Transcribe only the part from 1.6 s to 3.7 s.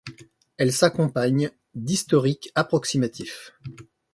d’historiques approximatifs.